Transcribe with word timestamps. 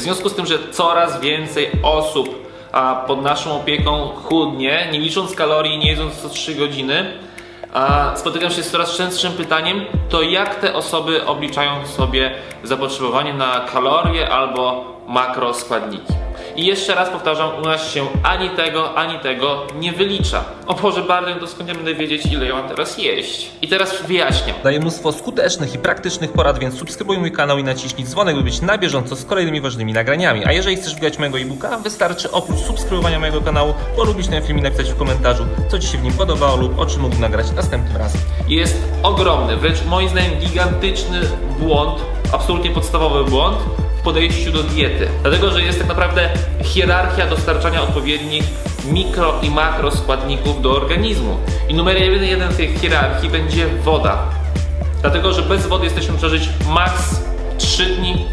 związku 0.00 0.28
z 0.28 0.34
tym, 0.34 0.46
że 0.46 0.58
coraz 0.70 1.20
więcej 1.20 1.70
osób 1.82 2.50
a 2.72 3.04
pod 3.06 3.22
naszą 3.22 3.56
opieką 3.56 4.08
chudnie, 4.24 4.88
nie 4.92 4.98
licząc 4.98 5.34
kalorii, 5.34 5.78
nie 5.78 5.90
jedząc 5.90 6.16
co 6.16 6.28
3 6.28 6.54
godziny, 6.54 7.12
a 7.72 8.12
spotykam 8.16 8.50
się 8.50 8.62
z 8.62 8.70
coraz 8.70 8.96
częstszym 8.96 9.32
pytaniem, 9.32 9.84
to 10.08 10.22
jak 10.22 10.54
te 10.54 10.74
osoby 10.74 11.26
obliczają 11.26 11.86
sobie 11.86 12.34
zapotrzebowanie 12.64 13.34
na 13.34 13.60
kalorie 13.72 14.30
albo 14.30 14.84
makroskładniki. 15.08 16.12
I 16.60 16.66
jeszcze 16.66 16.94
raz 16.94 17.08
powtarzam, 17.08 17.50
u 17.58 17.60
nas 17.60 17.92
się 17.92 18.06
ani 18.22 18.50
tego, 18.50 18.94
ani 18.94 19.18
tego 19.18 19.66
nie 19.76 19.92
wylicza. 19.92 20.44
O 20.66 20.74
Boże, 20.74 21.02
bardzo 21.02 21.30
ja 21.66 21.74
będę 21.74 21.94
wiedzieć, 21.94 22.26
ile 22.26 22.46
ja 22.46 22.54
mam 22.54 22.68
teraz 22.68 22.98
jeść. 22.98 23.50
I 23.62 23.68
teraz 23.68 24.02
wyjaśniam. 24.02 24.56
Daję 24.64 24.80
mnóstwo 24.80 25.12
skutecznych 25.12 25.74
i 25.74 25.78
praktycznych 25.78 26.32
porad, 26.32 26.58
więc 26.58 26.78
subskrybuj 26.78 27.18
mój 27.18 27.32
kanał 27.32 27.58
i 27.58 27.64
naciśnij 27.64 28.06
dzwonek, 28.06 28.36
by 28.36 28.42
być 28.42 28.60
na 28.60 28.78
bieżąco 28.78 29.16
z 29.16 29.24
kolejnymi 29.24 29.60
ważnymi 29.60 29.92
nagraniami. 29.92 30.44
A 30.44 30.52
jeżeli 30.52 30.76
chcesz 30.76 30.94
wgrać 30.94 31.18
mojego 31.18 31.38
e-booka, 31.38 31.78
wystarczy 31.78 32.30
oprócz 32.30 32.58
subskrybowania 32.58 33.20
mojego 33.20 33.40
kanału 33.40 33.74
polubić 33.96 34.28
ten 34.28 34.42
film 34.42 34.58
i 34.58 34.62
napisać 34.62 34.92
w 34.92 34.96
komentarzu, 34.96 35.46
co 35.70 35.78
Ci 35.78 35.88
się 35.88 35.98
w 35.98 36.02
nim 36.02 36.12
podobało 36.12 36.56
lub 36.56 36.78
o 36.78 36.86
czym 36.86 37.00
mógł 37.00 37.20
nagrać 37.20 37.52
następnym 37.52 37.96
razem. 37.96 38.20
Jest 38.48 38.82
ogromny, 39.02 39.56
wręcz 39.56 39.84
moim 39.84 40.08
zdaniem 40.08 40.38
gigantyczny 40.40 41.20
błąd, 41.58 42.00
absolutnie 42.32 42.70
podstawowy 42.70 43.30
błąd 43.30 43.58
podejściu 44.04 44.52
do 44.52 44.62
diety. 44.62 45.08
Dlatego, 45.22 45.50
że 45.50 45.62
jest 45.62 45.78
tak 45.78 45.88
naprawdę 45.88 46.28
hierarchia 46.62 47.26
dostarczania 47.26 47.82
odpowiednich 47.82 48.44
mikro 48.84 49.34
i 49.42 49.50
makro 49.50 49.90
składników 49.90 50.62
do 50.62 50.76
organizmu. 50.76 51.36
I 51.68 51.74
numer 51.74 51.96
jeden, 51.96 52.24
jeden 52.24 52.48
w 52.48 52.56
tej 52.56 52.78
hierarchii 52.78 53.30
będzie 53.30 53.66
woda. 53.66 54.18
Dlatego, 55.00 55.32
że 55.32 55.42
bez 55.42 55.66
wody 55.66 55.84
jesteśmy 55.84 56.16
przeżyć 56.16 56.48
maks 56.68 57.20
3 57.58 57.86
dni, 57.86 58.26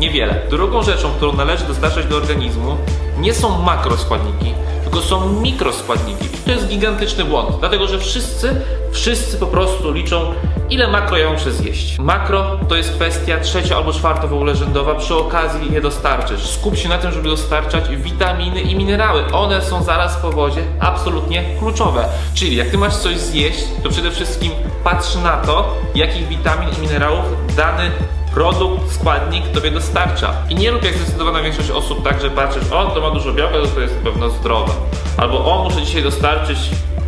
niewiele. 0.00 0.40
Drugą 0.50 0.82
rzeczą, 0.82 1.10
którą 1.10 1.32
należy 1.32 1.64
dostarczać 1.64 2.06
do 2.06 2.16
organizmu, 2.16 2.76
nie 3.18 3.34
są 3.34 3.62
makroskładniki, 3.62 4.54
tylko 4.82 5.00
są 5.00 5.40
mikroskładniki. 5.40 6.24
I 6.24 6.38
to 6.44 6.50
jest 6.50 6.68
gigantyczny 6.68 7.24
błąd, 7.24 7.56
dlatego 7.60 7.86
że 7.86 7.98
wszyscy, 7.98 8.60
wszyscy 8.92 9.36
po 9.36 9.46
prostu 9.46 9.92
liczą, 9.92 10.34
ile 10.74 10.88
makro 10.88 11.16
ja 11.16 11.30
muszę 11.30 11.52
zjeść. 11.52 11.98
Makro 11.98 12.58
to 12.68 12.76
jest 12.76 12.92
kwestia 12.92 13.40
trzecia 13.40 13.76
albo 13.76 13.92
czwarta 13.92 14.26
w 14.26 14.34
ogóle 14.34 14.56
rzędowa, 14.56 14.94
przy 14.94 15.16
okazji 15.16 15.72
je 15.72 15.80
dostarczysz. 15.80 16.50
Skup 16.50 16.76
się 16.76 16.88
na 16.88 16.98
tym, 16.98 17.12
żeby 17.12 17.28
dostarczać 17.28 17.96
witaminy 17.96 18.60
i 18.60 18.76
minerały. 18.76 19.24
One 19.32 19.62
są 19.62 19.82
zaraz 19.82 20.16
po 20.16 20.32
wodzie 20.32 20.62
absolutnie 20.80 21.44
kluczowe. 21.58 22.08
Czyli 22.34 22.56
jak 22.56 22.68
ty 22.68 22.78
masz 22.78 22.96
coś 22.96 23.18
zjeść, 23.18 23.64
to 23.82 23.90
przede 23.90 24.10
wszystkim 24.10 24.52
patrz 24.84 25.14
na 25.14 25.36
to, 25.36 25.74
jakich 25.94 26.28
witamin 26.28 26.68
i 26.78 26.80
minerałów 26.80 27.24
dany 27.56 27.90
produkt, 28.34 28.92
składnik 28.92 29.48
tobie 29.48 29.70
dostarcza. 29.70 30.32
I 30.50 30.54
nie 30.54 30.70
rób 30.70 30.84
jak 30.84 30.94
zdecydowana 30.94 31.42
większość 31.42 31.70
osób 31.70 32.04
tak, 32.04 32.20
że 32.20 32.30
patrzysz, 32.30 32.72
o 32.72 32.86
to 32.86 33.00
ma 33.00 33.10
dużo 33.10 33.32
białka, 33.32 33.54
to 33.74 33.80
jest 33.80 33.94
na 33.96 34.10
pewno 34.10 34.30
zdrowe. 34.30 34.72
Albo 35.16 35.44
o 35.44 35.64
muszę 35.64 35.82
dzisiaj 35.82 36.02
dostarczyć 36.02 36.58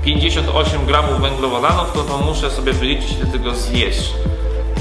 58 0.07 0.87
gramów 0.87 1.21
węglowodanów, 1.21 1.93
to, 1.93 2.03
to 2.03 2.19
muszę 2.19 2.51
sobie 2.51 2.73
wyliczyć 2.73 3.13
ile 3.13 3.27
tego 3.27 3.55
zjeść. 3.55 4.13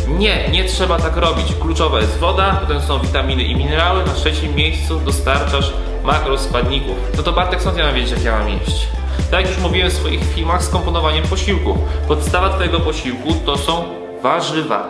Nie, 0.07 0.49
nie 0.49 0.65
trzeba 0.65 0.99
tak 0.99 1.17
robić. 1.17 1.45
Kluczowa 1.61 1.99
jest 1.99 2.17
woda, 2.17 2.57
potem 2.61 2.81
są 2.81 2.99
witaminy 2.99 3.43
i 3.43 3.55
minerały, 3.55 4.05
na 4.05 4.13
trzecim 4.13 4.55
miejscu 4.55 4.99
dostarczasz 4.99 5.73
makroskładników. 6.03 6.95
No 7.17 7.23
to 7.23 7.31
Bartek, 7.31 7.61
skąd 7.61 7.77
ja 7.77 7.85
mam 7.85 7.95
wiedzieć, 7.95 8.11
jak 8.11 8.23
ja 8.23 8.39
mam 8.39 8.49
jeść? 8.49 8.87
Tak 9.31 9.41
jak 9.41 9.49
już 9.49 9.59
mówiłem 9.59 9.89
w 9.89 9.93
swoich 9.93 10.33
filmach 10.35 10.63
z 10.63 10.69
komponowaniem 10.69 11.23
posiłków. 11.23 11.77
Podstawa 12.07 12.49
twojego 12.49 12.79
posiłku 12.79 13.33
to 13.45 13.57
są 13.57 13.83
warzywa. 14.21 14.87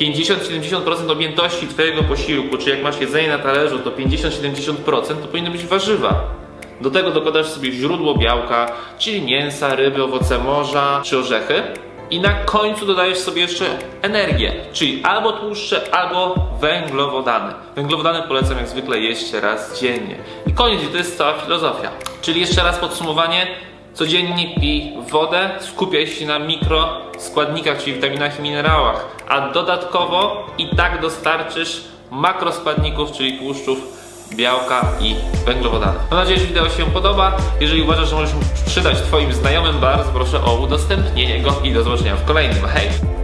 50-70% 0.00 1.10
objętości 1.10 1.68
Twojego 1.68 2.02
posiłku, 2.02 2.58
czy 2.58 2.70
jak 2.70 2.82
masz 2.82 3.00
jedzenie 3.00 3.28
na 3.28 3.38
talerzu, 3.38 3.78
to 3.78 3.90
50-70% 3.90 4.74
to 5.06 5.28
powinny 5.28 5.50
być 5.50 5.66
warzywa. 5.66 6.47
Do 6.80 6.90
tego 6.90 7.10
dokładasz 7.10 7.46
sobie 7.46 7.72
źródło 7.72 8.14
białka, 8.14 8.72
czyli 8.98 9.22
mięsa, 9.22 9.74
ryby, 9.74 10.04
owoce 10.04 10.38
morza 10.38 11.00
czy 11.04 11.18
orzechy. 11.18 11.62
I 12.10 12.20
na 12.20 12.32
końcu 12.32 12.86
dodajesz 12.86 13.18
sobie 13.18 13.42
jeszcze 13.42 13.64
energię, 14.02 14.52
czyli 14.72 15.02
albo 15.04 15.32
tłuszcze, 15.32 15.94
albo 15.94 16.34
węglowodany. 16.60 17.54
Węglowodany 17.76 18.22
polecam 18.28 18.56
jak 18.56 18.68
zwykle 18.68 18.98
jeść 18.98 19.32
raz 19.32 19.80
dziennie. 19.80 20.16
I 20.46 20.52
koniec, 20.52 20.80
to 20.92 20.96
jest 20.96 21.18
cała 21.18 21.32
filozofia. 21.32 21.90
Czyli 22.22 22.40
jeszcze 22.40 22.62
raz 22.62 22.78
podsumowanie. 22.78 23.46
Codziennie 23.94 24.54
pij 24.60 24.92
wodę, 25.10 25.50
skupiaj 25.60 26.06
się 26.06 26.26
na 26.26 26.38
mikroskładnikach, 26.38 27.78
czyli 27.82 27.92
witaminach 27.96 28.38
i 28.38 28.42
minerałach, 28.42 29.06
a 29.28 29.48
dodatkowo 29.48 30.46
i 30.58 30.76
tak 30.76 31.00
dostarczysz 31.00 31.84
makroskładników, 32.10 33.12
czyli 33.12 33.38
tłuszczów, 33.38 33.97
białka 34.34 34.92
i 35.00 35.14
węglowodany. 35.46 35.98
Mam 36.10 36.20
nadzieję, 36.20 36.38
że 36.38 36.46
wideo 36.46 36.68
się 36.68 36.86
podoba. 36.86 37.36
Jeżeli 37.60 37.82
uważasz, 37.82 38.08
że 38.08 38.16
możesz 38.16 38.34
przydać 38.66 39.02
Twoim 39.02 39.32
znajomym, 39.32 39.80
bardzo 39.80 40.10
proszę 40.10 40.44
o 40.44 40.54
udostępnienie 40.54 41.40
go 41.42 41.60
i 41.64 41.72
do 41.72 41.82
zobaczenia 41.82 42.16
w 42.16 42.24
kolejnym. 42.24 42.64
Hej! 42.64 43.17